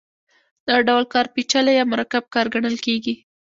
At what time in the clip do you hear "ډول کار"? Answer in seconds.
0.87-1.25